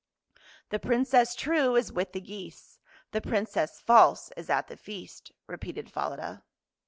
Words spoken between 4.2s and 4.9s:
is at the